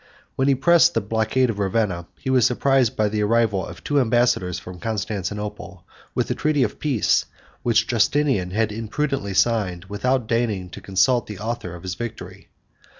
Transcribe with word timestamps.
107 0.35 0.35
While 0.35 0.47
he 0.47 0.55
pressed 0.59 0.93
the 0.95 0.99
blockade 1.01 1.49
of 1.51 1.59
Ravenna, 1.59 2.07
he 2.17 2.31
was 2.31 2.43
surprised 2.43 2.95
by 2.95 3.07
the 3.07 3.21
arrival 3.21 3.63
of 3.63 3.83
two 3.83 3.99
ambassadors 4.01 4.57
from 4.57 4.79
Constantinople, 4.79 5.83
with 6.15 6.31
a 6.31 6.33
treaty 6.33 6.63
of 6.63 6.79
peace, 6.79 7.25
which 7.61 7.85
Justinian 7.85 8.49
had 8.49 8.71
imprudently 8.71 9.35
signed, 9.35 9.85
without 9.89 10.25
deigning 10.25 10.71
to 10.71 10.81
consult 10.81 11.27
the 11.27 11.37
author 11.37 11.75
of 11.75 11.83
his 11.83 11.93
victory. 11.93 12.49